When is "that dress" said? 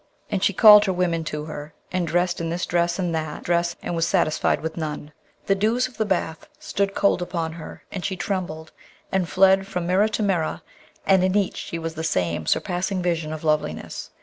3.13-3.75